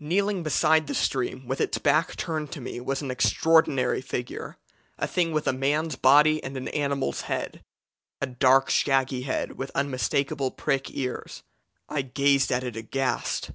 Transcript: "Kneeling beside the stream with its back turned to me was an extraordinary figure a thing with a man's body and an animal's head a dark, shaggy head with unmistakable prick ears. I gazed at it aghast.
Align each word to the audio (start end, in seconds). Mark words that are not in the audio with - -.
"Kneeling 0.00 0.42
beside 0.42 0.86
the 0.86 0.94
stream 0.94 1.46
with 1.46 1.60
its 1.60 1.76
back 1.76 2.16
turned 2.16 2.50
to 2.52 2.60
me 2.62 2.80
was 2.80 3.02
an 3.02 3.10
extraordinary 3.10 4.00
figure 4.00 4.56
a 4.96 5.06
thing 5.06 5.30
with 5.30 5.46
a 5.46 5.52
man's 5.52 5.94
body 5.94 6.42
and 6.42 6.56
an 6.56 6.68
animal's 6.68 7.20
head 7.28 7.62
a 8.18 8.26
dark, 8.26 8.70
shaggy 8.70 9.24
head 9.24 9.58
with 9.58 9.70
unmistakable 9.74 10.50
prick 10.50 10.90
ears. 10.92 11.42
I 11.86 12.00
gazed 12.00 12.50
at 12.50 12.64
it 12.64 12.76
aghast. 12.76 13.50